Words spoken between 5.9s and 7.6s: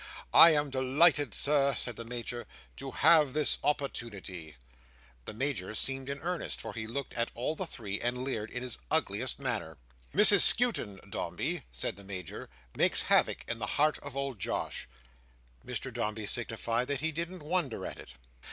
in earnest, for he looked at all